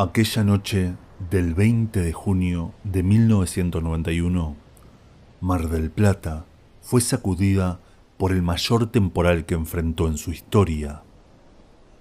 [0.00, 0.94] Aquella noche
[1.28, 4.54] del 20 de junio de 1991,
[5.40, 6.46] Mar del Plata
[6.80, 7.80] fue sacudida
[8.16, 11.02] por el mayor temporal que enfrentó en su historia.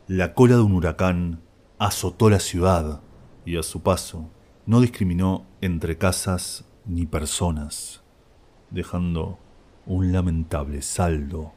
[0.06, 1.42] La cola de un huracán
[1.80, 3.02] azotó la ciudad
[3.48, 4.30] y a su paso
[4.68, 8.04] no discriminó entre casas ni personas,
[8.70, 9.40] dejando
[9.88, 11.52] un lamentable saldo.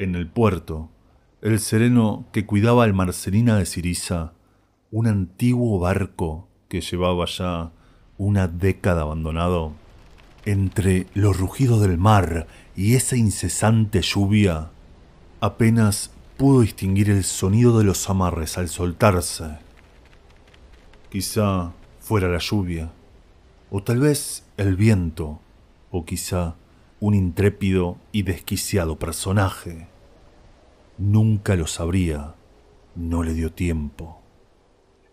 [0.00, 0.90] En el puerto,
[1.42, 4.32] el sereno que cuidaba al Marcelina de Siriza,
[4.92, 7.70] un antiguo barco que llevaba ya
[8.18, 9.72] una década abandonado,
[10.44, 14.70] entre los rugidos del mar y esa incesante lluvia,
[15.40, 19.58] apenas pudo distinguir el sonido de los amarres al soltarse.
[21.10, 22.90] Quizá fuera la lluvia,
[23.70, 25.40] o tal vez el viento,
[25.90, 26.56] o quizá
[26.98, 29.86] un intrépido y desquiciado personaje.
[30.98, 32.34] Nunca lo sabría,
[32.94, 34.19] no le dio tiempo.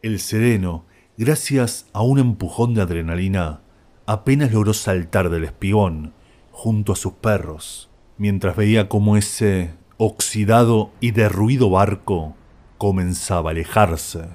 [0.08, 0.86] El sereno,
[1.18, 3.60] gracias a un empujón de adrenalina,
[4.06, 6.14] apenas logró saltar del espigón
[6.50, 12.38] junto a sus perros, mientras veía cómo ese oxidado y derruido barco
[12.78, 14.30] comenzaba a alejarse.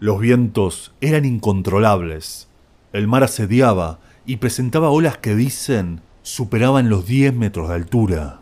[0.00, 2.48] Los vientos eran incontrolables,
[2.94, 8.40] el mar asediaba y presentaba olas que dicen superaban los 10 metros de altura.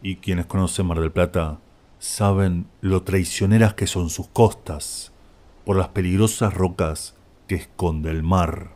[0.00, 1.58] Y quienes conocen Mar del Plata
[1.98, 5.12] saben lo traicioneras que son sus costas
[5.64, 7.14] por las peligrosas rocas
[7.46, 8.70] que esconde el mar.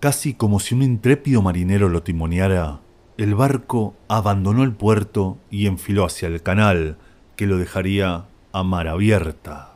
[0.00, 2.80] Casi como si un intrépido marinero lo timoneara,
[3.16, 6.98] el barco abandonó el puerto y enfiló hacia el canal,
[7.34, 9.74] que lo dejaría a mar abierta.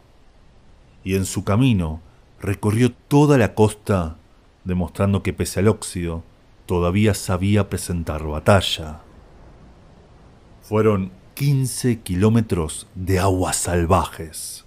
[1.03, 2.00] Y en su camino
[2.41, 4.17] recorrió toda la costa,
[4.65, 6.23] demostrando que pese al óxido,
[6.67, 9.00] todavía sabía presentar batalla.
[10.62, 11.11] Fueron
[11.44, 14.64] 15 kilómetros de aguas salvajes,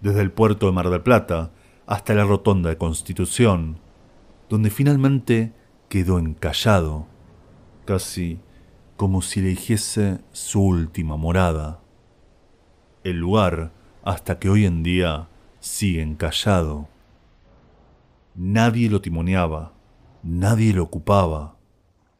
[0.00, 1.50] desde el puerto de Mar del Plata
[1.84, 3.80] hasta la rotonda de Constitución,
[4.48, 5.52] donde finalmente
[5.88, 7.08] quedó encallado,
[7.86, 8.38] casi
[8.96, 11.80] como si le dijese su última morada.
[13.02, 13.72] El lugar
[14.04, 15.28] hasta que hoy en día
[15.58, 16.88] sigue encallado.
[18.36, 19.72] Nadie lo timoneaba,
[20.22, 21.56] nadie lo ocupaba,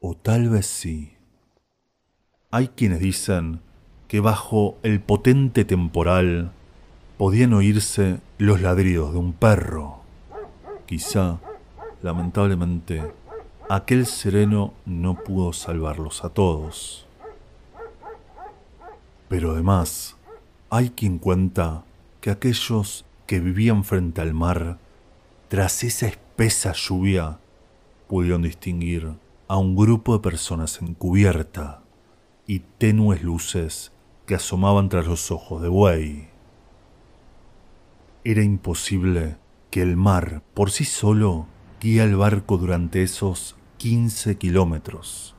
[0.00, 1.14] o tal vez sí.
[2.50, 3.60] Hay quienes dicen
[4.12, 6.52] que bajo el potente temporal
[7.16, 10.00] podían oírse los ladridos de un perro.
[10.84, 11.38] Quizá,
[12.02, 13.10] lamentablemente,
[13.70, 17.06] aquel sereno no pudo salvarlos a todos.
[19.30, 20.14] Pero además,
[20.68, 21.82] hay quien cuenta
[22.20, 24.76] que aquellos que vivían frente al mar,
[25.48, 27.38] tras esa espesa lluvia,
[28.08, 29.14] pudieron distinguir
[29.48, 31.80] a un grupo de personas encubierta
[32.46, 33.90] y tenues luces
[34.26, 36.28] que asomaban tras los ojos de buey.
[38.24, 39.36] Era imposible
[39.70, 41.46] que el mar por sí solo
[41.80, 45.34] guía el barco durante esos 15 kilómetros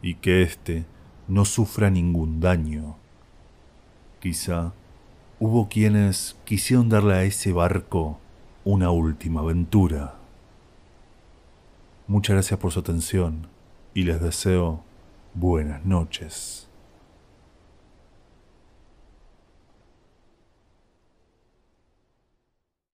[0.00, 0.86] y que éste
[1.28, 2.96] no sufra ningún daño.
[4.20, 4.72] Quizá
[5.38, 8.18] hubo quienes quisieron darle a ese barco
[8.64, 10.14] una última aventura.
[12.06, 13.48] Muchas gracias por su atención
[13.92, 14.82] y les deseo
[15.34, 16.68] buenas noches.